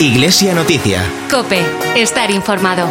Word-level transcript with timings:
Iglesia 0.00 0.54
Noticia. 0.54 1.02
Cope, 1.30 1.62
estar 1.94 2.30
informado. 2.30 2.86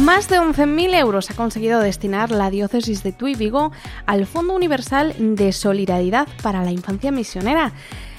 Más 0.00 0.28
de 0.28 0.38
11.000 0.38 0.94
euros 0.98 1.30
ha 1.30 1.34
conseguido 1.34 1.80
destinar 1.80 2.30
la 2.30 2.48
diócesis 2.48 3.02
de 3.02 3.12
Tuy 3.12 3.34
Vigo 3.34 3.72
al 4.06 4.26
Fondo 4.26 4.54
Universal 4.54 5.14
de 5.18 5.52
Solidaridad 5.52 6.28
para 6.42 6.62
la 6.62 6.70
Infancia 6.70 7.12
Misionera. 7.12 7.72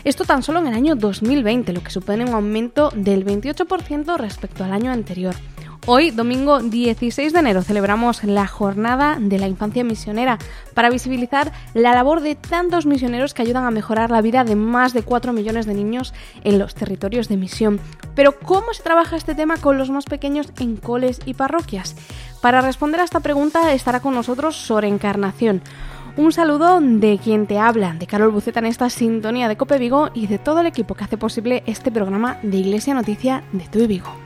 Esto 0.05 0.23
tan 0.23 0.43
solo 0.43 0.59
en 0.59 0.67
el 0.67 0.75
año 0.75 0.95
2020, 0.95 1.73
lo 1.73 1.81
que 1.81 1.89
supone 1.89 2.25
un 2.25 2.35
aumento 2.35 2.91
del 2.95 3.25
28% 3.25 4.17
respecto 4.17 4.63
al 4.63 4.71
año 4.71 4.91
anterior. 4.91 5.33
Hoy, 5.87 6.11
domingo 6.11 6.61
16 6.61 7.33
de 7.33 7.39
enero, 7.39 7.63
celebramos 7.63 8.23
la 8.23 8.45
Jornada 8.45 9.17
de 9.19 9.39
la 9.39 9.47
Infancia 9.47 9.83
Misionera 9.83 10.37
para 10.75 10.91
visibilizar 10.91 11.51
la 11.73 11.95
labor 11.95 12.21
de 12.21 12.35
tantos 12.35 12.85
misioneros 12.85 13.33
que 13.33 13.41
ayudan 13.41 13.65
a 13.65 13.71
mejorar 13.71 14.11
la 14.11 14.21
vida 14.21 14.43
de 14.43 14.55
más 14.55 14.93
de 14.93 15.01
4 15.01 15.33
millones 15.33 15.65
de 15.65 15.73
niños 15.73 16.13
en 16.43 16.59
los 16.59 16.75
territorios 16.75 17.27
de 17.27 17.37
misión. 17.37 17.79
Pero 18.13 18.37
¿cómo 18.39 18.73
se 18.73 18.83
trabaja 18.83 19.15
este 19.15 19.33
tema 19.33 19.57
con 19.57 19.79
los 19.79 19.89
más 19.89 20.05
pequeños 20.05 20.53
en 20.59 20.77
coles 20.77 21.19
y 21.25 21.33
parroquias? 21.33 21.95
Para 22.41 22.61
responder 22.61 23.01
a 23.01 23.05
esta 23.05 23.21
pregunta 23.21 23.73
estará 23.73 24.01
con 24.01 24.13
nosotros 24.13 24.55
Sor 24.55 24.85
Encarnación. 24.85 25.63
Un 26.17 26.31
saludo 26.31 26.79
de 26.79 27.19
quien 27.21 27.45
te 27.45 27.59
habla, 27.59 27.93
de 27.93 28.07
Carol 28.07 28.31
Buceta 28.31 28.59
en 28.59 28.67
esta 28.67 28.89
sintonía 28.89 29.49
de 29.49 29.57
Cope 29.57 29.77
Vigo 29.77 30.11
y 30.13 30.27
de 30.27 30.39
todo 30.39 30.61
el 30.61 30.65
equipo 30.65 30.95
que 30.95 31.03
hace 31.03 31.17
posible 31.17 31.61
este 31.65 31.91
programa 31.91 32.39
de 32.41 32.55
Iglesia 32.55 32.93
Noticia 32.93 33.43
de 33.51 33.65
Tu 33.65 33.85
Vigo. 33.85 34.24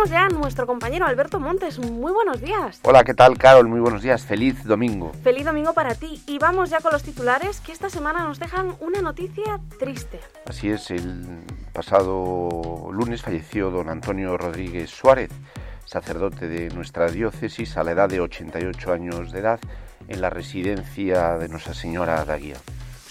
Saludamos 0.00 0.10
ya 0.10 0.34
a 0.34 0.40
nuestro 0.40 0.66
compañero 0.66 1.04
Alberto 1.04 1.38
Montes. 1.38 1.78
Muy 1.78 2.10
buenos 2.12 2.40
días. 2.40 2.80
Hola, 2.84 3.04
¿qué 3.04 3.12
tal, 3.12 3.36
Carol? 3.36 3.68
Muy 3.68 3.80
buenos 3.80 4.00
días. 4.00 4.24
Feliz 4.24 4.64
domingo. 4.64 5.12
Feliz 5.22 5.44
domingo 5.44 5.74
para 5.74 5.94
ti. 5.94 6.22
Y 6.26 6.38
vamos 6.38 6.70
ya 6.70 6.80
con 6.80 6.92
los 6.92 7.02
titulares 7.02 7.60
que 7.60 7.72
esta 7.72 7.90
semana 7.90 8.24
nos 8.24 8.38
dejan 8.38 8.74
una 8.80 9.02
noticia 9.02 9.60
triste. 9.78 10.18
Así 10.46 10.70
es, 10.70 10.90
el 10.90 11.44
pasado 11.74 12.88
lunes 12.90 13.20
falleció 13.20 13.70
don 13.70 13.90
Antonio 13.90 14.38
Rodríguez 14.38 14.88
Suárez, 14.88 15.30
sacerdote 15.84 16.48
de 16.48 16.70
nuestra 16.70 17.10
diócesis 17.10 17.76
a 17.76 17.84
la 17.84 17.90
edad 17.90 18.08
de 18.08 18.20
88 18.20 18.92
años 18.92 19.32
de 19.32 19.40
edad 19.40 19.60
en 20.08 20.22
la 20.22 20.30
residencia 20.30 21.36
de 21.36 21.48
Nuestra 21.48 21.74
Señora 21.74 22.24
de 22.24 22.32
Aguía. 22.32 22.56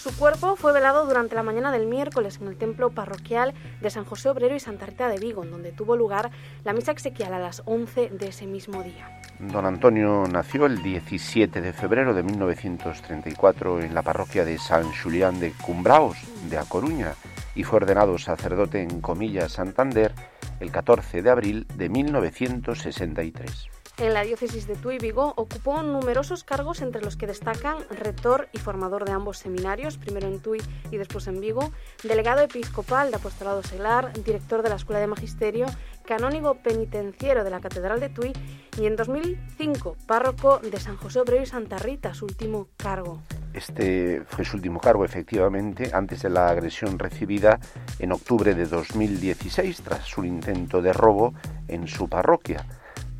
Su 0.00 0.16
cuerpo 0.16 0.56
fue 0.56 0.72
velado 0.72 1.04
durante 1.04 1.34
la 1.34 1.42
mañana 1.42 1.70
del 1.70 1.86
miércoles 1.86 2.38
en 2.40 2.48
el 2.48 2.56
templo 2.56 2.88
parroquial 2.88 3.52
de 3.82 3.90
San 3.90 4.06
José 4.06 4.30
Obrero 4.30 4.56
y 4.56 4.58
Santa 4.58 4.86
Rita 4.86 5.10
de 5.10 5.18
Vigo, 5.18 5.44
donde 5.44 5.72
tuvo 5.72 5.94
lugar 5.94 6.30
la 6.64 6.72
misa 6.72 6.90
exequial 6.90 7.34
a 7.34 7.38
las 7.38 7.60
11 7.66 8.08
de 8.08 8.28
ese 8.28 8.46
mismo 8.46 8.82
día. 8.82 9.20
Don 9.38 9.66
Antonio 9.66 10.24
nació 10.26 10.64
el 10.64 10.82
17 10.82 11.60
de 11.60 11.74
febrero 11.74 12.14
de 12.14 12.22
1934 12.22 13.82
en 13.82 13.94
la 13.94 14.00
parroquia 14.00 14.46
de 14.46 14.56
San 14.56 14.90
Julián 14.90 15.38
de 15.38 15.52
Cumbraos, 15.52 16.16
de 16.48 16.56
A 16.56 16.64
Coruña, 16.64 17.12
y 17.54 17.64
fue 17.64 17.76
ordenado 17.76 18.16
sacerdote 18.16 18.80
en 18.80 19.02
Comillas 19.02 19.52
Santander 19.52 20.14
el 20.60 20.72
14 20.72 21.20
de 21.20 21.28
abril 21.28 21.66
de 21.76 21.90
1963. 21.90 23.79
En 24.00 24.14
la 24.14 24.22
diócesis 24.22 24.66
de 24.66 24.76
Tuy 24.76 24.96
Vigo 24.96 25.34
ocupó 25.36 25.82
numerosos 25.82 26.42
cargos 26.42 26.80
entre 26.80 27.02
los 27.02 27.18
que 27.18 27.26
destacan 27.26 27.76
rector 27.90 28.48
y 28.50 28.56
formador 28.56 29.04
de 29.04 29.12
ambos 29.12 29.36
seminarios, 29.36 29.98
primero 29.98 30.26
en 30.26 30.40
Tuy 30.40 30.58
y 30.90 30.96
después 30.96 31.26
en 31.26 31.38
Vigo, 31.38 31.70
delegado 32.02 32.40
episcopal 32.40 33.10
de 33.10 33.18
apostolado 33.18 33.62
seglar, 33.62 34.10
director 34.24 34.62
de 34.62 34.70
la 34.70 34.76
Escuela 34.76 35.00
de 35.00 35.06
Magisterio, 35.06 35.66
canónigo 36.06 36.54
penitenciero 36.54 37.44
de 37.44 37.50
la 37.50 37.60
Catedral 37.60 38.00
de 38.00 38.08
Tuy 38.08 38.32
y 38.78 38.86
en 38.86 38.96
2005 38.96 39.98
párroco 40.06 40.60
de 40.60 40.80
San 40.80 40.96
José 40.96 41.20
Obrero 41.20 41.42
y 41.42 41.46
Santa 41.46 41.76
Rita, 41.76 42.14
su 42.14 42.24
último 42.24 42.68
cargo. 42.78 43.20
Este 43.52 44.22
fue 44.26 44.46
su 44.46 44.56
último 44.56 44.80
cargo, 44.80 45.04
efectivamente, 45.04 45.90
antes 45.92 46.22
de 46.22 46.30
la 46.30 46.48
agresión 46.48 46.98
recibida 46.98 47.60
en 47.98 48.12
octubre 48.12 48.54
de 48.54 48.64
2016 48.64 49.82
tras 49.82 50.16
un 50.16 50.24
intento 50.24 50.80
de 50.80 50.94
robo 50.94 51.34
en 51.68 51.86
su 51.86 52.08
parroquia 52.08 52.64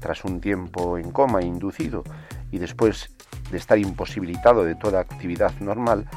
tras 0.00 0.25
un 0.25 0.41
tiempo 0.41 0.99
en 0.99 1.12
coma 1.12 1.43
inducido 1.43 2.03
y 2.50 2.59
después 2.59 3.15
de 3.50 3.59
estar 3.59 3.78
imposibilitado 3.78 4.65
de 4.65 4.75
toda 4.75 5.00
actividad 5.00 5.53
normal, 5.61 6.09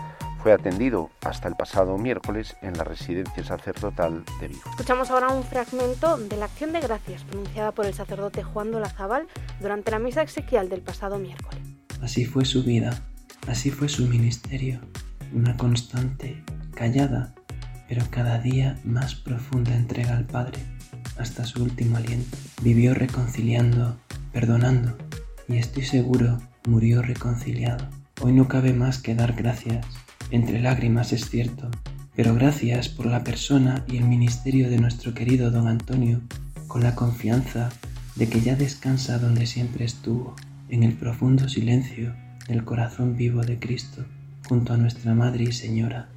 fue 0.44 0.52
atendido 0.52 1.10
hasta 1.22 1.48
el 1.48 1.56
pasado 1.56 1.98
miércoles 1.98 2.58
en 2.62 2.78
la 2.78 2.84
residencia 2.84 3.46
sacerdotal 3.46 4.26
de 4.42 4.50
Vigo. 4.50 4.62
Escuchamos 4.72 5.10
ahora 5.10 5.30
un 5.30 5.44
fragmento 5.44 6.18
de 6.18 6.36
la 6.36 6.46
acción 6.46 6.74
de 6.74 6.82
gracias 6.82 7.24
pronunciada 7.24 7.72
por 7.72 7.86
el 7.86 7.94
sacerdote 7.94 8.44
Juan 8.44 8.72
Dolazábal 8.72 9.28
durante 9.62 9.92
la 9.92 10.00
misa 10.00 10.22
exequial 10.22 10.68
del 10.68 10.82
pasado 10.82 11.18
miércoles. 11.18 11.62
Así 12.02 12.26
fue 12.26 12.44
su 12.44 12.64
vida, 12.64 13.02
así 13.48 13.72
fue 13.72 13.88
su 13.88 14.06
ministerio, 14.06 14.82
una 15.34 15.56
constante, 15.56 16.44
callada, 16.76 17.34
pero 17.88 18.04
cada 18.10 18.38
día 18.40 18.78
más 18.84 19.16
profunda 19.16 19.74
entrega 19.74 20.18
al 20.18 20.26
Padre 20.26 20.60
hasta 21.18 21.46
su 21.46 21.64
último 21.64 21.98
aliento. 21.98 22.38
Vivió 22.62 22.94
reconciliando, 22.94 23.98
perdonando, 24.32 24.98
y 25.48 25.58
estoy 25.58 25.84
seguro 25.84 26.40
murió 26.66 27.02
reconciliado. 27.02 27.88
Hoy 28.22 28.34
no 28.34 28.48
cabe 28.48 28.74
más 28.74 29.00
que 29.00 29.16
dar 29.16 29.34
gracias. 29.34 29.86
Entre 30.32 30.62
lágrimas 30.62 31.12
es 31.14 31.30
cierto, 31.30 31.70
pero 32.16 32.34
gracias 32.34 32.90
por 32.90 33.06
la 33.06 33.24
persona 33.24 33.84
y 33.88 33.98
el 33.98 34.06
ministerio 34.06 34.70
de 34.70 34.78
nuestro 34.78 35.14
querido 35.14 35.52
don 35.52 35.68
Antonio, 35.68 36.22
con 36.68 36.84
la 36.84 36.96
confianza 36.96 37.70
de 38.16 38.30
que 38.30 38.42
ya 38.42 38.56
descansa 38.56 39.20
donde 39.20 39.46
siempre 39.46 39.86
estuvo, 39.86 40.36
en 40.70 40.84
el 40.84 40.94
profundo 40.94 41.50
silencio 41.50 42.16
del 42.48 42.64
corazón 42.64 43.16
vivo 43.16 43.42
de 43.42 43.60
Cristo, 43.60 44.06
junto 44.48 44.74
a 44.74 44.78
nuestra 44.78 45.14
Madre 45.14 45.44
y 45.46 45.52
Señora. 45.52 46.10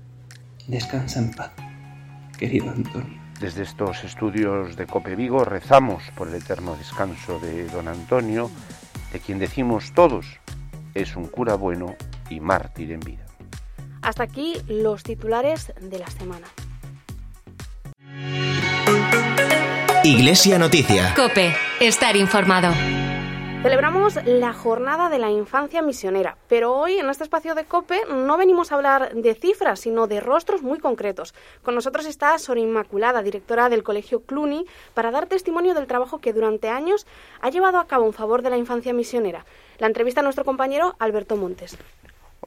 Descansa 0.69 1.21
en 1.21 1.33
paz, 1.33 1.53
querido 2.39 2.71
Antonio. 2.71 3.26
Desde 3.41 3.63
estos 3.63 4.03
estudios 4.03 4.77
de 4.77 4.87
Cope 4.87 5.15
Vigo 5.15 5.45
rezamos 5.45 6.03
por 6.17 6.29
el 6.29 6.35
eterno 6.37 6.75
descanso 6.77 7.39
de 7.39 7.67
don 7.69 7.87
Antonio, 7.87 8.51
de 9.13 9.21
quien 9.21 9.39
decimos 9.39 9.93
todos 9.95 10.41
es 10.95 11.17
un 11.17 11.27
cura 11.27 11.55
bueno 11.55 11.95
y 12.31 12.41
mártir 12.41 12.93
en 12.93 13.01
vida. 13.01 13.25
Hasta 14.01 14.23
aquí 14.23 14.55
los 14.69 15.03
titulares 15.03 15.73
de 15.81 15.99
la 15.99 16.07
semana. 16.09 16.47
Iglesia 20.03 20.59
Noticia. 20.59 21.13
Cope, 21.15 21.55
estar 21.81 22.17
informado. 22.17 22.73
Celebramos 23.63 24.19
la 24.25 24.53
Jornada 24.53 25.09
de 25.09 25.19
la 25.19 25.31
Infancia 25.31 25.83
Misionera, 25.83 26.37
pero 26.49 26.73
hoy 26.73 26.99
en 26.99 27.11
este 27.11 27.25
espacio 27.25 27.55
de 27.55 27.65
COPE 27.65 28.03
no 28.09 28.37
venimos 28.37 28.71
a 28.71 28.77
hablar 28.77 29.13
de 29.13 29.35
cifras, 29.35 29.81
sino 29.81 30.07
de 30.07 30.21
rostros 30.21 30.63
muy 30.63 30.79
concretos. 30.79 31.35
Con 31.63 31.75
nosotros 31.75 32.07
está 32.07 32.39
Sor 32.39 32.59
Inmaculada, 32.59 33.23
directora 33.23 33.69
del 33.69 33.83
Colegio 33.83 34.21
Cluny, 34.21 34.67
para 34.95 35.11
dar 35.11 35.27
testimonio 35.27 35.75
del 35.75 35.89
trabajo 35.89 36.21
que 36.21 36.33
durante 36.33 36.69
años 36.69 37.07
ha 37.41 37.51
llevado 37.51 37.79
a 37.79 37.87
cabo 37.87 38.07
en 38.07 38.13
favor 38.13 38.43
de 38.43 38.51
la 38.51 38.57
infancia 38.57 38.93
misionera. 38.93 39.45
La 39.79 39.89
entrevista 39.89 40.21
a 40.21 40.25
nuestro 40.25 40.45
compañero 40.45 40.95
Alberto 41.01 41.37
Montes. 41.37 41.77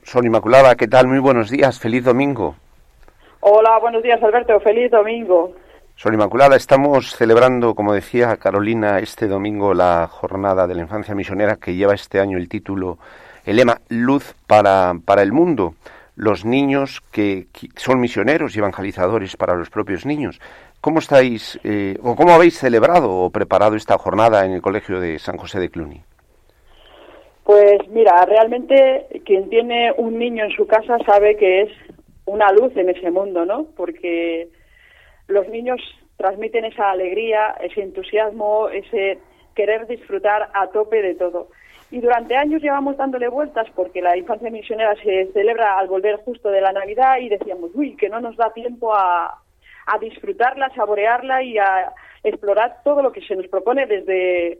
Sor 0.04 0.26
Inmaculada, 0.26 0.76
¿qué 0.76 0.88
tal? 0.88 1.08
Muy 1.08 1.20
buenos 1.20 1.50
días, 1.50 1.80
feliz 1.80 2.06
domingo. 2.06 2.56
Hola, 3.42 3.78
buenos 3.80 4.04
días 4.04 4.22
Alberto, 4.24 4.60
feliz 4.62 4.92
domingo. 4.92 5.54
Sor 6.02 6.14
Inmaculada, 6.14 6.56
estamos 6.56 7.14
celebrando, 7.14 7.76
como 7.76 7.94
decía 7.94 8.38
Carolina, 8.38 9.00
este 9.00 9.28
domingo 9.28 9.74
la 9.74 10.08
jornada 10.08 10.66
de 10.66 10.74
la 10.74 10.84
infancia 10.84 11.14
misionera 11.14 11.58
que 11.58 11.76
lleva 11.76 11.94
este 11.94 12.22
año 12.22 12.38
el 12.38 12.48
título, 12.48 13.00
el 13.46 13.58
lema 13.58 13.82
Luz 13.90 14.34
para, 14.48 14.94
para 15.04 15.24
el 15.24 15.34
mundo. 15.34 15.74
Los 16.16 16.46
niños 16.46 17.02
que, 17.12 17.48
son 17.76 18.00
misioneros 18.00 18.56
y 18.56 18.60
evangelizadores 18.60 19.36
para 19.36 19.56
los 19.56 19.70
propios 19.70 20.06
niños. 20.06 20.40
¿Cómo 20.80 21.00
estáis 21.00 21.60
eh, 21.66 21.98
o 22.02 22.16
cómo 22.16 22.32
habéis 22.32 22.58
celebrado 22.58 23.12
o 23.12 23.30
preparado 23.30 23.76
esta 23.76 23.98
jornada 23.98 24.46
en 24.46 24.54
el 24.54 24.62
Colegio 24.62 25.02
de 25.02 25.20
San 25.20 25.36
José 25.36 25.60
de 25.60 25.70
Cluny? 25.70 26.02
Pues 27.44 27.86
mira, 27.90 28.24
realmente 28.26 29.22
quien 29.26 29.50
tiene 29.50 29.92
un 29.98 30.18
niño 30.18 30.46
en 30.46 30.52
su 30.52 30.66
casa 30.66 30.98
sabe 31.06 31.36
que 31.36 31.64
es 31.64 31.72
una 32.24 32.54
luz 32.54 32.72
en 32.78 32.88
ese 32.88 33.12
mundo, 33.12 33.44
¿no? 33.46 33.66
Porque 33.76 34.48
los 35.30 35.48
niños 35.48 35.80
transmiten 36.18 36.66
esa 36.66 36.92
alegría, 36.92 37.56
ese 37.62 37.82
entusiasmo, 37.82 38.68
ese 38.70 39.20
querer 39.56 39.88
disfrutar 39.88 40.50
a 40.54 40.68
tope 40.68 41.02
de 41.02 41.16
todo. 41.16 41.48
Y 41.92 42.02
durante 42.02 42.36
años 42.36 42.62
llevamos 42.62 42.98
dándole 42.98 43.30
vueltas 43.30 43.68
porque 43.76 44.02
la 44.02 44.18
infancia 44.18 44.52
misionera 44.52 44.96
se 44.96 45.32
celebra 45.34 45.80
al 45.80 45.88
volver 45.88 46.18
justo 46.18 46.50
de 46.50 46.62
la 46.62 46.72
Navidad 46.72 47.18
y 47.20 47.30
decíamos, 47.30 47.72
uy, 47.74 47.96
que 47.96 48.10
no 48.10 48.20
nos 48.20 48.36
da 48.38 48.52
tiempo 48.54 48.94
a, 48.94 49.40
a 49.88 49.98
disfrutarla, 50.00 50.70
saborearla 50.76 51.42
y 51.42 51.58
a 51.58 51.94
explorar 52.24 52.78
todo 52.84 53.02
lo 53.02 53.12
que 53.12 53.22
se 53.22 53.36
nos 53.36 53.48
propone 53.48 53.88
desde, 53.88 54.60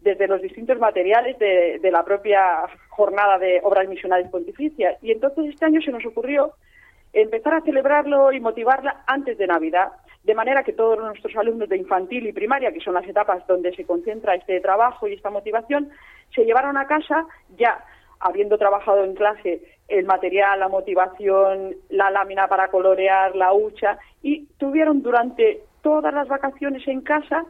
desde 0.00 0.28
los 0.28 0.40
distintos 0.40 0.78
materiales 0.78 1.38
de, 1.38 1.78
de, 1.80 1.90
la 1.90 2.04
propia 2.04 2.66
jornada 2.88 3.38
de 3.38 3.60
obras 3.62 3.88
misionales 3.88 4.28
pontificias. 4.30 4.96
Y 5.02 5.12
entonces 5.12 5.46
este 5.46 5.66
año 5.66 5.82
se 5.82 5.90
nos 5.90 6.04
ocurrió 6.06 6.54
empezar 7.12 7.54
a 7.54 7.60
celebrarlo 7.62 8.32
y 8.32 8.40
motivarla 8.40 9.02
antes 9.06 9.36
de 9.36 9.46
Navidad, 9.46 9.88
de 10.24 10.34
manera 10.34 10.62
que 10.62 10.72
todos 10.72 10.98
nuestros 10.98 11.34
alumnos 11.36 11.68
de 11.68 11.76
infantil 11.76 12.26
y 12.26 12.32
primaria, 12.32 12.72
que 12.72 12.80
son 12.80 12.94
las 12.94 13.08
etapas 13.08 13.46
donde 13.46 13.74
se 13.74 13.84
concentra 13.84 14.34
este 14.34 14.60
trabajo 14.60 15.08
y 15.08 15.14
esta 15.14 15.30
motivación, 15.30 15.90
se 16.34 16.44
llevaron 16.44 16.76
a 16.76 16.86
casa 16.86 17.26
ya 17.56 17.82
habiendo 18.20 18.58
trabajado 18.58 19.02
en 19.04 19.14
clase 19.14 19.62
el 19.88 20.04
material, 20.04 20.60
la 20.60 20.68
motivación, 20.68 21.74
la 21.88 22.10
lámina 22.10 22.48
para 22.48 22.68
colorear, 22.68 23.34
la 23.34 23.52
hucha, 23.52 23.98
y 24.22 24.46
tuvieron 24.58 25.02
durante 25.02 25.62
todas 25.82 26.12
las 26.12 26.28
vacaciones 26.28 26.86
en 26.86 27.00
casa 27.00 27.46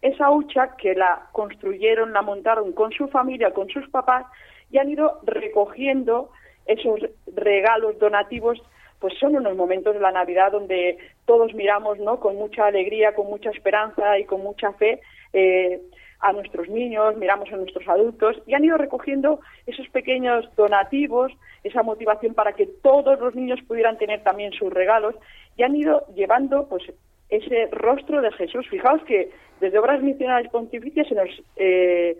esa 0.00 0.30
hucha 0.30 0.76
que 0.76 0.94
la 0.94 1.28
construyeron, 1.32 2.12
la 2.12 2.22
montaron 2.22 2.72
con 2.72 2.90
su 2.92 3.08
familia, 3.08 3.52
con 3.52 3.68
sus 3.68 3.88
papás, 3.90 4.26
y 4.70 4.78
han 4.78 4.90
ido 4.90 5.20
recogiendo 5.24 6.30
esos 6.66 7.00
regalos 7.34 7.98
donativos 7.98 8.60
pues 9.04 9.18
son 9.18 9.36
unos 9.36 9.54
momentos 9.54 9.92
de 9.92 10.00
la 10.00 10.12
Navidad 10.12 10.50
donde 10.50 10.96
todos 11.26 11.52
miramos 11.52 11.98
¿no? 11.98 12.20
con 12.20 12.36
mucha 12.36 12.64
alegría, 12.64 13.14
con 13.14 13.26
mucha 13.26 13.50
esperanza 13.50 14.18
y 14.18 14.24
con 14.24 14.42
mucha 14.42 14.72
fe 14.72 15.02
eh, 15.34 15.78
a 16.20 16.32
nuestros 16.32 16.70
niños, 16.70 17.14
miramos 17.18 17.52
a 17.52 17.56
nuestros 17.56 17.86
adultos 17.86 18.40
y 18.46 18.54
han 18.54 18.64
ido 18.64 18.78
recogiendo 18.78 19.40
esos 19.66 19.86
pequeños 19.90 20.48
donativos, 20.56 21.32
esa 21.64 21.82
motivación 21.82 22.32
para 22.32 22.54
que 22.54 22.66
todos 22.66 23.20
los 23.20 23.34
niños 23.34 23.60
pudieran 23.68 23.98
tener 23.98 24.22
también 24.22 24.52
sus 24.52 24.72
regalos 24.72 25.14
y 25.58 25.64
han 25.64 25.76
ido 25.76 26.06
llevando 26.14 26.66
pues 26.66 26.84
ese 27.28 27.68
rostro 27.72 28.22
de 28.22 28.32
Jesús. 28.32 28.66
Fijaos 28.70 29.02
que 29.04 29.28
desde 29.60 29.78
Obras 29.78 30.00
Misionales 30.00 30.50
Pontificias 30.50 31.06
se 31.08 31.14
nos 31.14 31.28
eh, 31.56 32.16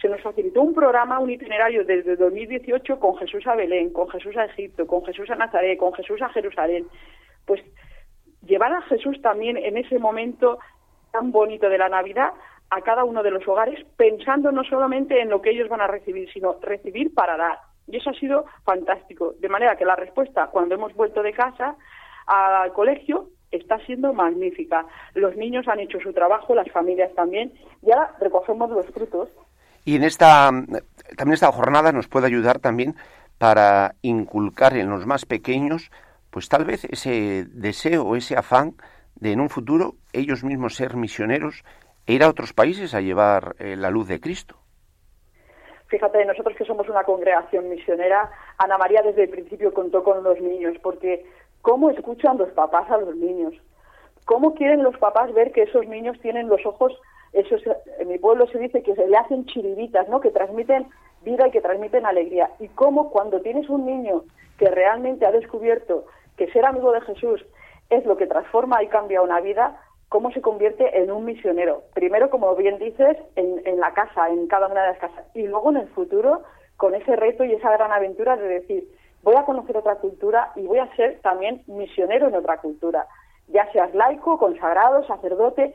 se 0.00 0.08
nos 0.08 0.20
facilitó 0.20 0.62
un 0.62 0.74
programa, 0.74 1.18
un 1.18 1.30
itinerario 1.30 1.84
desde 1.84 2.16
2018 2.16 2.98
con 2.98 3.16
Jesús 3.16 3.46
a 3.46 3.54
Belén, 3.54 3.92
con 3.92 4.08
Jesús 4.08 4.36
a 4.36 4.44
Egipto, 4.44 4.86
con 4.86 5.04
Jesús 5.04 5.30
a 5.30 5.36
Nazaret, 5.36 5.78
con 5.78 5.92
Jesús 5.94 6.20
a 6.22 6.28
Jerusalén. 6.30 6.86
Pues 7.46 7.62
llevar 8.46 8.72
a 8.72 8.82
Jesús 8.82 9.20
también 9.22 9.56
en 9.56 9.76
ese 9.76 9.98
momento 9.98 10.58
tan 11.12 11.32
bonito 11.32 11.68
de 11.68 11.78
la 11.78 11.88
Navidad 11.88 12.32
a 12.70 12.80
cada 12.80 13.04
uno 13.04 13.22
de 13.22 13.30
los 13.30 13.46
hogares, 13.46 13.84
pensando 13.96 14.50
no 14.50 14.64
solamente 14.64 15.20
en 15.20 15.30
lo 15.30 15.40
que 15.40 15.50
ellos 15.50 15.68
van 15.68 15.80
a 15.80 15.86
recibir, 15.86 16.30
sino 16.32 16.56
recibir 16.60 17.14
para 17.14 17.36
dar. 17.36 17.58
Y 17.86 17.96
eso 17.98 18.10
ha 18.10 18.14
sido 18.14 18.46
fantástico. 18.64 19.34
De 19.38 19.48
manera 19.48 19.76
que 19.76 19.84
la 19.84 19.96
respuesta, 19.96 20.48
cuando 20.48 20.74
hemos 20.74 20.94
vuelto 20.94 21.22
de 21.22 21.32
casa 21.32 21.76
al 22.26 22.72
colegio, 22.72 23.28
está 23.50 23.78
siendo 23.80 24.12
magnífica. 24.12 24.86
Los 25.14 25.36
niños 25.36 25.68
han 25.68 25.80
hecho 25.80 26.00
su 26.00 26.12
trabajo, 26.12 26.54
las 26.54 26.70
familias 26.70 27.14
también, 27.14 27.52
y 27.82 27.92
ahora 27.92 28.14
recogemos 28.18 28.70
los 28.70 28.86
frutos 28.86 29.28
y 29.84 29.96
en 29.96 30.04
esta, 30.04 30.50
también 31.16 31.34
esta 31.34 31.52
jornada 31.52 31.92
nos 31.92 32.08
puede 32.08 32.26
ayudar 32.26 32.58
también 32.58 32.94
para 33.38 33.94
inculcar 34.02 34.76
en 34.76 34.88
los 34.88 35.06
más 35.06 35.26
pequeños, 35.26 35.90
pues 36.30 36.48
tal 36.48 36.64
vez 36.64 36.84
ese 36.84 37.44
deseo 37.48 38.16
ese 38.16 38.36
afán 38.36 38.74
de 39.16 39.32
en 39.32 39.40
un 39.40 39.50
futuro 39.50 39.94
ellos 40.12 40.44
mismos 40.44 40.74
ser 40.74 40.96
misioneros 40.96 41.64
e 42.06 42.14
ir 42.14 42.22
a 42.22 42.28
otros 42.28 42.52
países 42.52 42.94
a 42.94 43.00
llevar 43.00 43.56
eh, 43.58 43.76
la 43.76 43.90
luz 43.90 44.08
de 44.08 44.20
Cristo. 44.20 44.56
Fíjate, 45.86 46.24
nosotros 46.24 46.56
que 46.56 46.64
somos 46.64 46.88
una 46.88 47.04
congregación 47.04 47.68
misionera, 47.68 48.30
Ana 48.58 48.78
María 48.78 49.02
desde 49.02 49.24
el 49.24 49.30
principio 49.30 49.72
contó 49.72 50.02
con 50.02 50.24
los 50.24 50.40
niños, 50.40 50.76
porque 50.82 51.24
¿cómo 51.62 51.90
escuchan 51.90 52.36
los 52.38 52.50
papás 52.50 52.90
a 52.90 52.98
los 52.98 53.14
niños? 53.14 53.54
¿Cómo 54.24 54.54
quieren 54.54 54.82
los 54.82 54.96
papás 54.98 55.32
ver 55.34 55.52
que 55.52 55.62
esos 55.62 55.86
niños 55.86 56.18
tienen 56.20 56.48
los 56.48 56.64
ojos 56.64 56.98
eso 57.34 57.56
en 57.98 58.08
mi 58.08 58.18
pueblo 58.18 58.46
se 58.48 58.58
dice 58.58 58.82
que 58.82 58.94
se 58.94 59.06
le 59.06 59.16
hacen 59.16 59.46
chiribitas, 59.46 60.08
¿no? 60.08 60.20
Que 60.20 60.30
transmiten 60.30 60.86
vida 61.22 61.48
y 61.48 61.50
que 61.50 61.60
transmiten 61.60 62.06
alegría. 62.06 62.50
Y 62.60 62.68
cómo 62.68 63.10
cuando 63.10 63.40
tienes 63.40 63.68
un 63.68 63.86
niño 63.86 64.22
que 64.58 64.70
realmente 64.70 65.26
ha 65.26 65.32
descubierto 65.32 66.06
que 66.36 66.50
ser 66.52 66.64
amigo 66.64 66.92
de 66.92 67.00
Jesús 67.02 67.44
es 67.90 68.04
lo 68.06 68.16
que 68.16 68.26
transforma 68.26 68.82
y 68.82 68.88
cambia 68.88 69.22
una 69.22 69.40
vida, 69.40 69.80
cómo 70.08 70.30
se 70.30 70.40
convierte 70.40 70.98
en 70.98 71.10
un 71.10 71.24
misionero. 71.24 71.82
Primero, 71.94 72.30
como 72.30 72.54
bien 72.54 72.78
dices, 72.78 73.16
en, 73.36 73.62
en 73.66 73.80
la 73.80 73.92
casa, 73.94 74.28
en 74.28 74.46
cada 74.46 74.68
una 74.68 74.82
de 74.82 74.88
las 74.88 74.98
casas. 74.98 75.24
Y 75.34 75.46
luego 75.46 75.70
en 75.70 75.78
el 75.78 75.88
futuro, 75.88 76.42
con 76.76 76.94
ese 76.94 77.16
reto 77.16 77.44
y 77.44 77.52
esa 77.52 77.72
gran 77.72 77.92
aventura 77.92 78.36
de 78.36 78.48
decir, 78.48 78.88
voy 79.22 79.34
a 79.36 79.44
conocer 79.44 79.76
otra 79.76 79.96
cultura 79.96 80.52
y 80.54 80.66
voy 80.66 80.78
a 80.78 80.94
ser 80.96 81.20
también 81.20 81.62
misionero 81.66 82.28
en 82.28 82.34
otra 82.34 82.58
cultura. 82.58 83.06
Ya 83.48 83.70
seas 83.72 83.94
laico, 83.94 84.38
consagrado, 84.38 85.04
sacerdote, 85.06 85.74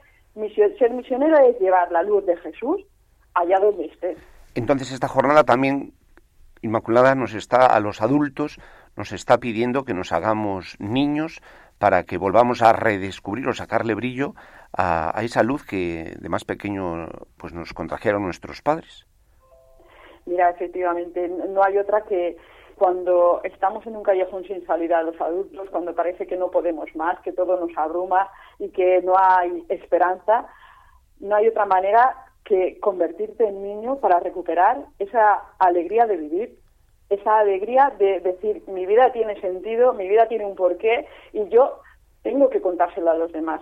ser 0.78 0.92
misionero 0.92 1.38
es 1.40 1.60
llevar 1.60 1.92
la 1.92 2.04
luz 2.04 2.26
de 2.26 2.38
Jesús 2.38 2.86
allá 3.34 3.60
donde 3.60 3.86
esté. 3.86 4.18
Entonces 4.56 4.92
esta 4.92 5.08
jornada 5.08 5.44
también, 5.44 5.94
Inmaculada, 6.62 7.16
nos 7.16 7.34
está 7.34 7.66
a 7.66 7.80
los 7.80 8.02
adultos, 8.02 8.60
nos 8.98 9.12
está 9.12 9.38
pidiendo 9.38 9.86
que 9.86 9.94
nos 9.94 10.12
hagamos 10.12 10.76
niños 10.80 11.42
para 11.78 12.04
que 12.04 12.18
volvamos 12.18 12.62
a 12.62 12.74
redescubrir 12.74 13.48
o 13.48 13.54
sacarle 13.54 13.96
brillo 13.96 14.34
a, 14.74 15.18
a 15.18 15.24
esa 15.24 15.44
luz 15.44 15.66
que 15.66 16.16
de 16.20 16.30
más 16.30 16.44
pequeño 16.44 17.08
pues 17.38 17.54
nos 17.54 17.74
contrajeron 17.74 18.24
nuestros 18.24 18.62
padres. 18.62 19.06
Mira, 20.26 20.50
efectivamente, 20.50 21.28
no 21.28 21.64
hay 21.64 21.78
otra 21.78 22.02
que 22.02 22.38
cuando 22.80 23.42
estamos 23.44 23.86
en 23.86 23.98
un 23.98 24.04
callejón 24.04 24.46
sin 24.46 24.66
salida 24.66 25.04
los 25.04 25.20
adultos, 25.20 25.70
cuando 25.70 25.94
parece 25.94 26.26
que 26.26 26.38
no 26.38 26.50
podemos 26.50 26.88
más, 26.96 27.20
que 27.20 27.34
todo 27.34 27.60
nos 27.60 27.78
abruma 27.78 28.30
y 28.58 28.70
que 28.70 29.02
no 29.02 29.16
hay 29.18 29.66
esperanza, 29.68 30.48
no 31.20 31.36
hay 31.36 31.50
otra 31.50 31.66
manera 31.66 32.16
que 32.46 32.80
convertirte 32.80 33.46
en 33.46 33.62
niño 33.62 33.98
para 33.98 34.22
recuperar 34.22 34.86
esa 34.98 35.44
alegría 35.60 36.08
de 36.08 36.18
vivir, 36.18 36.58
esa 37.10 37.40
alegría 37.40 37.94
de 38.00 38.22
decir 38.22 38.64
mi 38.68 38.86
vida 38.86 39.12
tiene 39.12 39.40
sentido, 39.42 39.94
mi 39.94 40.08
vida 40.08 40.28
tiene 40.28 40.46
un 40.46 40.56
porqué 40.56 41.06
y 41.34 41.50
yo 41.50 41.82
tengo 42.24 42.50
que 42.50 42.62
contárselo 42.62 43.12
a 43.12 43.16
los 43.16 43.32
demás. 43.34 43.62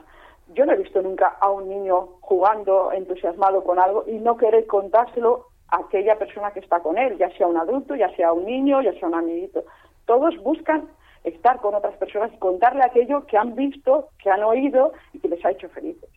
Yo 0.54 0.66
no 0.66 0.74
he 0.74 0.78
visto 0.78 1.02
nunca 1.02 1.38
a 1.42 1.50
un 1.50 1.68
niño 1.68 2.20
jugando, 2.22 2.92
entusiasmado 2.92 3.64
con 3.64 3.80
algo 3.80 4.06
y 4.08 4.20
no 4.20 4.38
querer 4.38 4.68
contárselo 4.68 5.47
aquella 5.70 6.18
persona 6.18 6.52
que 6.52 6.60
está 6.60 6.80
con 6.82 6.98
él, 6.98 7.18
ya 7.18 7.30
sea 7.38 7.48
un 7.48 7.58
adulto, 7.58 7.96
ya 7.96 8.14
sea 8.16 8.34
un 8.34 8.46
niño, 8.46 8.82
ya 8.82 8.94
sea 8.94 9.08
un 9.08 9.16
amiguito. 9.16 9.66
Todos 10.06 10.38
buscan 10.44 10.88
estar 11.24 11.60
con 11.60 11.76
otras 11.76 11.96
personas 11.98 12.32
y 12.34 12.38
contarle 12.38 12.84
aquello 12.84 13.26
que 13.26 13.38
han 13.38 13.56
visto, 13.56 14.10
que 14.22 14.30
han 14.30 14.44
oído 14.44 14.94
y 15.14 15.20
que 15.20 15.28
les 15.28 15.44
ha 15.46 15.52
hecho 15.52 15.70
felices. 15.70 16.10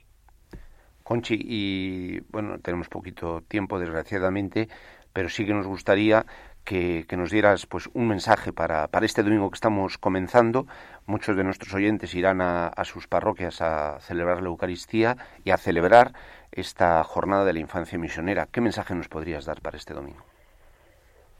Conchi, 1.02 1.36
y 1.40 2.20
bueno, 2.30 2.60
tenemos 2.60 2.88
poquito 2.88 3.40
tiempo, 3.42 3.80
desgraciadamente, 3.80 4.68
pero 5.12 5.28
sí 5.28 5.44
que 5.44 5.52
nos 5.52 5.66
gustaría 5.66 6.24
que, 6.64 7.04
nos 7.16 7.30
dieras 7.30 7.66
pues 7.66 7.88
un 7.94 8.08
mensaje 8.08 8.52
para, 8.52 8.88
para, 8.88 9.06
este 9.06 9.22
domingo 9.22 9.50
que 9.50 9.56
estamos 9.56 9.98
comenzando. 9.98 10.66
Muchos 11.06 11.36
de 11.36 11.44
nuestros 11.44 11.74
oyentes 11.74 12.14
irán 12.14 12.40
a, 12.40 12.72
sus 12.84 13.08
parroquias 13.08 13.60
a 13.60 13.98
celebrar 14.00 14.42
la 14.42 14.48
Eucaristía 14.48 15.16
y 15.44 15.50
a 15.50 15.56
celebrar 15.56 16.12
esta 16.52 17.02
jornada 17.04 17.44
de 17.44 17.52
la 17.52 17.60
infancia 17.60 17.98
misionera. 17.98 18.46
¿Qué 18.50 18.60
mensaje 18.60 18.94
nos 18.94 19.08
podrías 19.08 19.44
dar 19.44 19.60
para 19.60 19.76
este 19.76 19.94
domingo? 19.94 20.22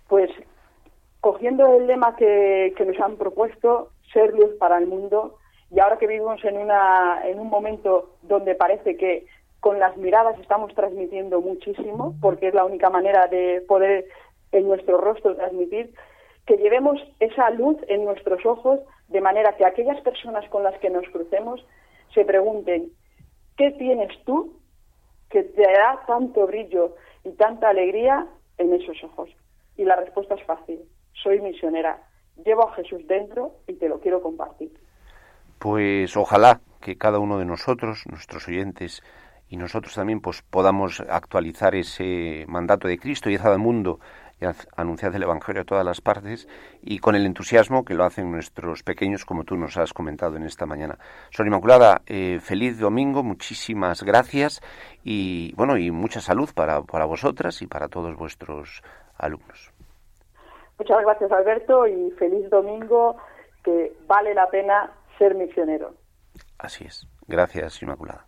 Pues 0.09 0.31
cogiendo 1.21 1.77
el 1.77 1.87
lema 1.87 2.17
que, 2.17 2.75
nos 2.85 2.99
han 3.00 3.17
propuesto, 3.17 3.91
ser 4.12 4.33
luz 4.33 4.57
para 4.59 4.79
el 4.79 4.87
mundo, 4.87 5.37
y 5.71 5.79
ahora 5.79 5.99
que 5.99 6.07
vivimos 6.07 6.45
en, 6.45 6.57
una, 6.57 7.21
en 7.25 7.39
un 7.39 7.49
momento 7.49 8.17
donde 8.23 8.55
parece 8.55 8.97
que 8.97 9.27
con 9.61 9.79
las 9.79 9.97
miradas 9.99 10.39
estamos 10.41 10.75
transmitiendo 10.75 11.41
muchísimo, 11.41 12.15
porque 12.21 12.49
es 12.49 12.55
la 12.55 12.65
única 12.65 12.91
manera 12.91 13.27
de 13.27 13.62
poder 13.69 14.07
en 14.52 14.66
nuestro 14.69 14.99
rostro 14.99 15.37
transmitir, 15.37 15.95
que 16.47 16.57
llevemos 16.57 17.00
esa 17.21 17.50
luz 17.50 17.76
en 17.88 18.04
nuestros 18.04 18.45
ojos, 18.45 18.80
de 19.09 19.21
manera 19.21 19.57
que 19.57 19.64
aquellas 19.64 20.00
personas 20.00 20.49
con 20.50 20.62
las 20.62 20.78
que 20.80 20.90
nos 20.90 21.09
crucemos 21.11 21.64
se 22.14 22.25
pregunten, 22.25 22.90
¿qué 23.57 23.71
tienes 23.73 24.11
tú 24.25 24.59
que 25.28 25.45
te 25.45 25.62
da 25.62 26.02
tanto 26.07 26.47
brillo 26.47 26.97
y 27.25 27.30
tanta 27.33 27.69
alegría 27.69 28.26
en 28.59 28.75
esos 28.75 29.02
ojos? 29.04 29.30
Y 29.76 29.85
la 29.85 29.97
respuesta 29.97 30.35
es 30.35 30.45
fácil. 30.45 30.80
Soy 31.23 31.40
misionera. 31.40 32.02
Llevo 32.45 32.69
a 32.69 32.75
Jesús 32.75 33.07
dentro 33.07 33.52
y 33.66 33.75
te 33.75 33.88
lo 33.88 34.00
quiero 34.00 34.23
compartir. 34.23 34.73
Pues 35.59 36.16
ojalá 36.16 36.61
que 36.80 36.97
cada 36.97 37.19
uno 37.19 37.38
de 37.38 37.45
nosotros, 37.45 38.04
nuestros 38.09 38.49
oyentes 38.49 39.02
y 39.49 39.57
nosotros 39.57 39.95
también, 39.95 40.21
pues 40.21 40.42
podamos 40.42 41.00
actualizar 41.00 41.75
ese 41.75 42.45
mandato 42.49 42.88
de 42.88 42.99
Cristo 42.99 43.30
y 43.30 43.37
al 43.37 43.59
mundo 43.59 44.00
y 44.40 44.47
anunciar 44.76 45.14
el 45.14 45.23
Evangelio 45.23 45.62
a 45.62 45.64
todas 45.64 45.85
las 45.85 46.00
partes 46.00 46.49
y 46.82 46.99
con 46.99 47.14
el 47.14 47.26
entusiasmo 47.26 47.85
que 47.85 47.94
lo 47.94 48.04
hacen 48.04 48.30
nuestros 48.30 48.82
pequeños, 48.82 49.25
como 49.25 49.44
tú 49.44 49.56
nos 49.56 49.76
has 49.76 49.92
comentado 49.92 50.37
en 50.37 50.44
esta 50.44 50.66
mañana. 50.66 50.99
Sor 51.30 51.47
Inmaculada, 51.47 52.02
eh, 52.06 52.38
feliz 52.40 52.78
domingo, 52.78 53.23
muchísimas 53.23 54.02
gracias 54.02 54.61
y 55.04 55.54
bueno 55.56 55.76
y 55.76 55.90
mucha 55.90 56.20
salud 56.20 56.49
para, 56.54 56.82
para 56.82 57.04
vosotras 57.04 57.61
y 57.62 57.66
para 57.66 57.88
todos 57.88 58.16
vuestros 58.16 58.82
alumnos. 59.18 59.73
Muchas 60.78 61.02
gracias 61.02 61.30
Alberto 61.30 61.87
y 61.87 62.11
feliz 62.12 62.49
domingo, 62.49 63.16
que 63.62 63.92
vale 64.06 64.32
la 64.32 64.49
pena 64.49 64.90
ser 65.18 65.35
misionero. 65.35 65.92
Así 66.59 66.85
es. 66.85 67.06
Gracias, 67.26 67.82
Inmaculada. 67.82 68.25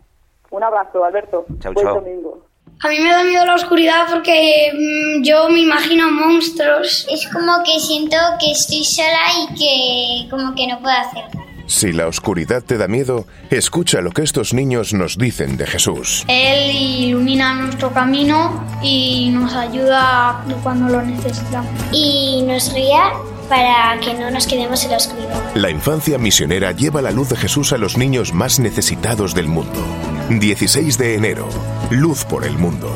Un 0.50 0.62
abrazo, 0.62 1.02
Alberto. 1.02 1.46
Chao, 1.58 1.72
Buen 1.72 1.86
chao. 1.86 1.94
domingo. 1.94 2.51
A 2.84 2.88
mí 2.88 2.98
me 2.98 3.10
da 3.10 3.22
miedo 3.22 3.46
la 3.46 3.54
oscuridad 3.54 4.06
porque 4.10 4.72
mm, 4.74 5.22
yo 5.22 5.48
me 5.48 5.60
imagino 5.60 6.10
monstruos. 6.10 7.06
Es 7.08 7.28
como 7.28 7.62
que 7.64 7.78
siento 7.78 8.16
que 8.40 8.50
estoy 8.50 8.84
sola 8.84 9.20
y 9.40 9.54
que 9.54 10.30
como 10.30 10.52
que 10.54 10.66
no 10.66 10.80
puedo 10.80 10.96
hacer 10.96 11.24
nada. 11.32 11.42
Si 11.66 11.92
la 11.92 12.06
oscuridad 12.06 12.62
te 12.62 12.76
da 12.76 12.88
miedo, 12.88 13.26
escucha 13.50 14.00
lo 14.00 14.10
que 14.10 14.22
estos 14.22 14.52
niños 14.52 14.92
nos 14.94 15.16
dicen 15.16 15.56
de 15.56 15.66
Jesús. 15.66 16.24
Él 16.28 16.74
ilumina 16.74 17.54
nuestro 17.54 17.92
camino 17.92 18.66
y 18.82 19.30
nos 19.30 19.54
ayuda 19.54 20.44
cuando 20.62 20.92
lo 20.92 21.02
necesitamos. 21.02 21.70
Y 21.92 22.42
nos 22.46 22.74
guía 22.74 23.12
para 23.48 23.98
que 24.00 24.12
no 24.14 24.30
nos 24.30 24.46
quedemos 24.46 24.84
en 24.84 24.90
la 24.90 24.96
oscuridad. 24.96 25.54
La 25.54 25.70
infancia 25.70 26.18
misionera 26.18 26.72
lleva 26.72 27.00
la 27.00 27.10
luz 27.10 27.28
de 27.28 27.36
Jesús 27.36 27.72
a 27.72 27.78
los 27.78 27.96
niños 27.96 28.34
más 28.34 28.58
necesitados 28.58 29.34
del 29.34 29.46
mundo. 29.46 29.84
16 30.28 30.98
de 30.98 31.14
enero. 31.14 31.48
Luz 31.90 32.24
por 32.24 32.44
el 32.44 32.58
mundo. 32.58 32.88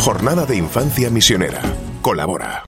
Jornada 0.00 0.46
de 0.46 0.56
infancia 0.56 1.10
misionera. 1.10 1.60
Colabora. 2.02 2.64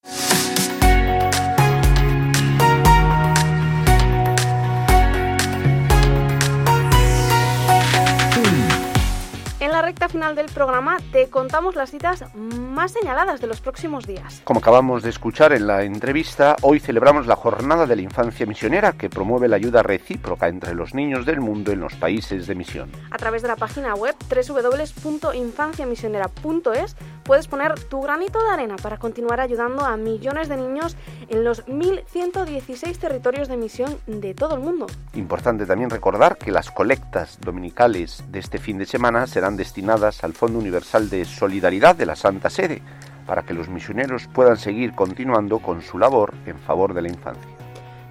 Recta 10.07 10.09
final 10.09 10.37
del 10.37 10.47
programa 10.47 10.97
te 11.13 11.29
contamos 11.29 11.75
las 11.75 11.91
citas 11.91 12.25
más 12.35 12.93
señaladas 12.93 13.41
de 13.41 13.47
los 13.47 13.61
próximos 13.61 14.07
días. 14.07 14.41
Como 14.45 14.61
acabamos 14.61 15.03
de 15.03 15.11
escuchar 15.11 15.53
en 15.53 15.67
la 15.67 15.83
entrevista, 15.83 16.57
hoy 16.63 16.81
celebramos 16.81 17.27
la 17.27 17.37
Jornada 17.37 17.85
de 17.87 17.97
la 17.97 18.03
Infancia 18.03 18.47
Misionera 18.47 18.93
que 18.93 19.11
promueve 19.11 19.49
la 19.49 19.57
ayuda 19.57 19.83
recíproca 19.83 20.49
entre 20.49 20.75
los 20.75 20.95
niños 20.95 21.27
del 21.27 21.41
mundo 21.41 21.73
en 21.73 21.81
los 21.81 21.95
países 21.95 22.47
de 22.47 22.55
misión. 22.55 22.91
A 23.11 23.19
través 23.19 23.43
de 23.43 23.49
la 23.49 23.57
página 23.57 23.95
web 23.95 24.15
www.infanciamisionera.es 24.31 26.97
puedes 27.27 27.49
poner 27.49 27.75
tu 27.75 28.01
granito 28.01 28.43
de 28.43 28.51
arena 28.51 28.77
para 28.77 28.99
continuar 28.99 29.41
ayudando 29.41 29.85
a 29.85 29.97
millones 29.97 30.49
de 30.49 30.57
niños 30.57 30.97
en 31.29 31.45
los 31.45 31.67
1.116 31.67 32.97
territorios 32.99 33.49
de 33.49 33.57
misión 33.57 33.99
de 34.07 34.33
todo 34.35 34.55
el 34.55 34.61
mundo. 34.61 34.87
Importante 35.15 35.67
también 35.67 35.91
recordar 35.91 36.39
que 36.39 36.53
las 36.53 36.71
colectas 36.71 37.39
dominicales 37.41 38.25
de 38.31 38.39
este 38.39 38.59
fin 38.59 38.79
de 38.79 38.87
semana 38.87 39.27
serán 39.27 39.57
destinadas 39.57 40.23
al 40.23 40.35
Fondo 40.35 40.59
Universal 40.59 41.11
de 41.11 41.25
Solidaridad 41.25 41.97
de 41.97 42.07
la 42.07 42.17
Santa 42.17 42.49
Sede, 42.49 42.81
para 43.27 43.43
que 43.43 43.55
los 43.55 43.69
misioneros 43.69 44.29
puedan 44.29 44.57
seguir 44.57 44.95
continuando 44.95 45.59
con 45.59 45.83
su 45.83 45.99
labor 45.99 46.33
en 46.47 46.59
favor 46.61 46.95
de 46.95 47.03
la 47.03 47.09
infancia. 47.09 47.51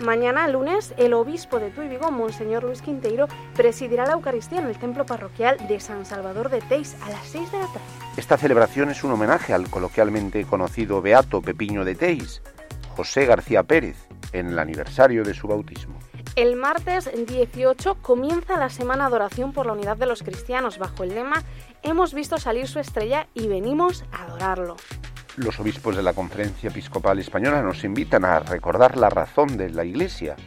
Mañana, 0.04 0.46
lunes, 0.50 0.94
el 0.98 1.14
obispo 1.14 1.58
de 1.60 1.72
Tuy 1.72 1.88
Vigo, 1.88 2.12
Monseñor 2.12 2.66
Luis 2.66 2.82
Quinteiro, 2.82 3.28
presidirá 3.56 4.06
la 4.06 4.14
Eucaristía 4.14 4.60
en 4.60 4.68
el 4.68 4.78
templo 4.78 5.06
parroquial 5.06 5.58
de 5.70 5.80
San 5.80 6.06
Salvador 6.06 6.50
de 6.50 6.60
Teis 6.60 6.98
a 7.06 7.10
las 7.10 7.26
6 7.28 7.52
de 7.54 7.60
la 7.60 7.68
tarde. 7.68 7.95
Esta 8.18 8.38
celebración 8.38 8.90
es 8.90 9.04
un 9.04 9.12
homenaje 9.12 9.54
al 9.54 9.70
coloquialmente 9.70 10.46
conocido 10.46 11.02
Beato 11.02 11.42
Pepiño 11.42 11.84
de 11.84 11.96
Teis, 11.96 12.42
José 12.96 13.26
García 13.26 13.64
Pérez, 13.64 14.08
en 14.32 14.48
el 14.48 14.60
aniversario 14.60 15.26
de 15.26 15.34
su 15.34 15.50
bautismo. 15.50 16.00
El 16.38 16.56
martes 16.56 17.10
18 17.14 17.96
comienza 18.02 18.58
la 18.58 18.70
semana 18.70 19.10
de 19.10 19.16
oración 19.16 19.52
por 19.52 19.66
la 19.66 19.74
unidad 19.74 19.98
de 19.98 20.06
los 20.06 20.24
cristianos 20.24 20.78
bajo 20.78 21.04
el 21.04 21.14
lema 21.14 21.44
Hemos 21.84 22.14
visto 22.14 22.38
salir 22.38 22.68
su 22.68 22.80
estrella 22.80 23.28
y 23.34 23.48
venimos 23.48 24.06
a 24.14 24.24
adorarlo. 24.24 24.78
Los 25.36 25.60
obispos 25.60 25.98
de 25.98 26.04
la 26.04 26.14
Conferencia 26.14 26.70
Episcopal 26.70 27.20
Española 27.20 27.62
nos 27.62 27.84
invitan 27.84 28.24
a 28.24 28.40
recordar 28.40 28.96
la 28.96 29.10
razón 29.10 29.58
de 29.58 29.70
la 29.70 29.84
Iglesia, 29.84 30.38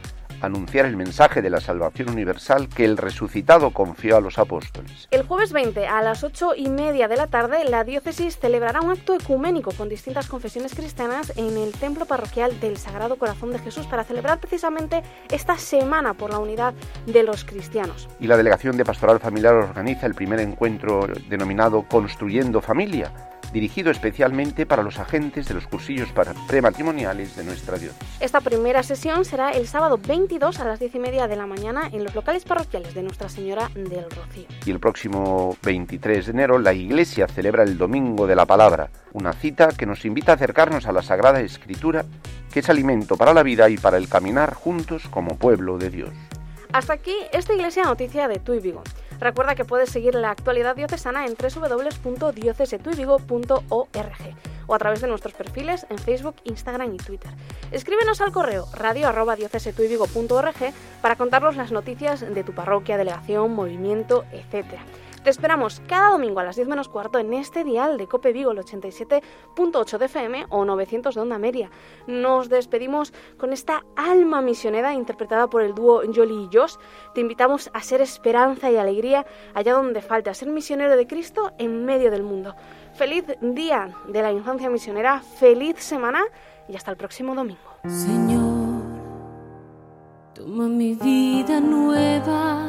anunciar 0.41 0.85
el 0.85 0.97
mensaje 0.97 1.41
de 1.41 1.49
la 1.49 1.59
salvación 1.59 2.09
universal 2.09 2.69
que 2.69 2.85
el 2.85 2.97
resucitado 2.97 3.71
confió 3.71 4.17
a 4.17 4.21
los 4.21 4.37
apóstoles. 4.37 5.07
El 5.11 5.23
jueves 5.23 5.51
20 5.53 5.87
a 5.87 6.01
las 6.01 6.23
8 6.23 6.55
y 6.55 6.69
media 6.69 7.07
de 7.07 7.17
la 7.17 7.27
tarde, 7.27 7.63
la 7.65 7.83
diócesis 7.83 8.37
celebrará 8.39 8.81
un 8.81 8.91
acto 8.91 9.13
ecuménico 9.13 9.71
con 9.71 9.89
distintas 9.89 10.27
confesiones 10.27 10.73
cristianas 10.75 11.33
en 11.35 11.57
el 11.57 11.71
templo 11.73 12.05
parroquial 12.05 12.59
del 12.59 12.77
Sagrado 12.77 13.17
Corazón 13.17 13.51
de 13.51 13.59
Jesús 13.59 13.85
para 13.87 14.03
celebrar 14.03 14.39
precisamente 14.39 15.03
esta 15.29 15.57
semana 15.57 16.13
por 16.13 16.31
la 16.31 16.39
unidad 16.39 16.73
de 17.05 17.23
los 17.23 17.43
cristianos. 17.43 18.07
Y 18.19 18.27
la 18.27 18.37
Delegación 18.37 18.77
de 18.77 18.85
Pastoral 18.85 19.19
Familiar 19.19 19.55
organiza 19.55 20.05
el 20.05 20.15
primer 20.15 20.39
encuentro 20.39 21.07
denominado 21.29 21.83
Construyendo 21.83 22.61
Familia 22.61 23.11
dirigido 23.51 23.91
especialmente 23.91 24.65
para 24.65 24.83
los 24.83 24.99
agentes 24.99 25.47
de 25.47 25.53
los 25.53 25.67
cursillos 25.67 26.09
prematrimoniales 26.47 27.35
de 27.35 27.43
nuestra 27.43 27.77
diócesis. 27.77 28.07
Esta 28.19 28.41
primera 28.41 28.83
sesión 28.83 29.25
será 29.25 29.51
el 29.51 29.67
sábado 29.67 29.97
22 29.97 30.59
a 30.59 30.65
las 30.65 30.79
10 30.79 30.95
y 30.95 30.99
media 30.99 31.27
de 31.27 31.35
la 31.35 31.45
mañana 31.45 31.89
en 31.91 32.03
los 32.03 32.13
locales 32.15 32.43
parroquiales 32.43 32.93
de 32.93 33.03
Nuestra 33.03 33.29
Señora 33.29 33.69
del 33.73 34.09
Rocío. 34.09 34.45
Y 34.65 34.71
el 34.71 34.79
próximo 34.79 35.57
23 35.63 36.25
de 36.25 36.31
enero 36.31 36.59
la 36.59 36.73
Iglesia 36.73 37.27
celebra 37.27 37.63
el 37.63 37.77
Domingo 37.77 38.27
de 38.27 38.35
la 38.35 38.45
Palabra, 38.45 38.89
una 39.13 39.33
cita 39.33 39.69
que 39.69 39.85
nos 39.85 40.05
invita 40.05 40.33
a 40.33 40.35
acercarnos 40.35 40.85
a 40.85 40.91
la 40.91 41.01
Sagrada 41.01 41.41
Escritura, 41.41 42.05
que 42.51 42.59
es 42.59 42.69
alimento 42.69 43.17
para 43.17 43.33
la 43.33 43.43
vida 43.43 43.69
y 43.69 43.77
para 43.77 43.97
el 43.97 44.07
caminar 44.07 44.53
juntos 44.53 45.07
como 45.09 45.37
pueblo 45.37 45.77
de 45.77 45.89
Dios. 45.89 46.09
Hasta 46.71 46.93
aquí 46.93 47.15
esta 47.33 47.55
Iglesia 47.55 47.83
Noticia 47.83 48.27
de 48.27 48.37
Tuy 48.37 48.59
Vigo. 48.59 48.83
Recuerda 49.19 49.55
que 49.55 49.65
puedes 49.65 49.89
seguir 49.89 50.13
la 50.13 50.29
actualidad 50.29 50.75
diocesana 50.75 51.25
en 51.25 51.35
www.diocesetuivigo.org 51.35 54.35
o 54.67 54.75
a 54.75 54.77
través 54.77 55.01
de 55.01 55.07
nuestros 55.07 55.33
perfiles 55.33 55.87
en 55.89 55.97
Facebook, 55.97 56.35
Instagram 56.43 56.93
y 56.93 56.97
Twitter. 56.97 57.31
Escríbenos 57.71 58.21
al 58.21 58.31
correo 58.31 58.67
radio.diocesetuivigo.org 58.73 60.73
para 61.01 61.15
contarnos 61.15 61.55
las 61.55 61.71
noticias 61.71 62.19
de 62.21 62.43
tu 62.43 62.53
parroquia, 62.53 62.97
delegación, 62.97 63.51
movimiento, 63.51 64.25
etcétera. 64.31 64.83
Te 65.23 65.29
esperamos 65.29 65.81
cada 65.87 66.11
domingo 66.11 66.39
a 66.39 66.43
las 66.45 66.55
10 66.55 66.69
menos 66.69 66.87
cuarto 66.87 67.19
en 67.19 67.33
este 67.33 67.65
dial 67.65 67.97
de 67.97 68.07
Cope 68.07 68.31
Vigo, 68.31 68.51
el 68.51 68.59
87.8 68.59 69.97
de 69.97 70.05
FM 70.05 70.45
o 70.49 70.63
900 70.63 71.13
de 71.13 71.21
Onda 71.21 71.37
Media. 71.37 71.69
Nos 72.07 72.47
despedimos 72.47 73.13
con 73.37 73.51
esta 73.51 73.83
alma 73.97 74.41
misionera 74.41 74.93
interpretada 74.93 75.49
por 75.49 75.61
el 75.61 75.75
dúo 75.75 76.01
Jolly 76.13 76.45
y 76.45 76.49
Josh. 76.55 76.75
Te 77.13 77.19
invitamos 77.19 77.69
a 77.73 77.81
ser 77.81 77.99
esperanza 77.99 78.71
y 78.71 78.77
alegría 78.77 79.25
allá 79.53 79.73
donde 79.73 80.01
falte, 80.01 80.29
a 80.29 80.33
ser 80.33 80.47
misionero 80.47 80.95
de 80.95 81.05
Cristo 81.05 81.51
en 81.57 81.83
medio 81.83 82.11
del 82.11 82.23
mundo. 82.23 82.55
Feliz 82.93 83.25
día 83.41 83.93
de 84.07 84.21
la 84.21 84.31
infancia 84.31 84.69
misionera, 84.69 85.19
feliz 85.19 85.79
semana 85.79 86.23
y 86.69 86.77
hasta 86.77 86.91
el 86.91 86.97
próximo 86.97 87.35
domingo. 87.35 87.59
Señor, 87.85 88.83
toma 90.33 90.69
mi 90.69 90.95
vida 90.95 91.59
nueva 91.59 92.68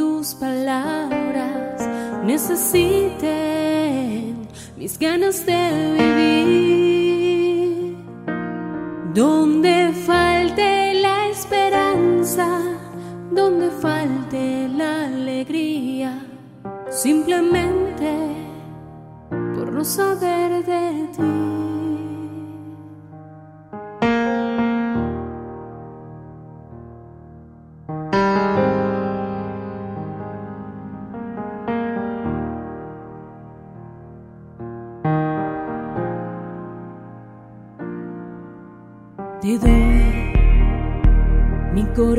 tus 0.00 0.34
palabras, 0.34 1.86
necesiten 2.24 3.20
mis 4.78 4.98
ganas 4.98 5.44
de 5.44 5.94
vivir. 5.98 7.98
Donde 9.12 9.92
falte 10.06 10.94
la 10.94 11.28
esperanza, 11.28 12.48
donde 13.30 13.70
falte 13.70 14.68
la 14.68 15.04
alegría, 15.04 16.18
simplemente 16.88 18.10
por 19.54 19.70
no 19.70 19.84
saber 19.84 20.59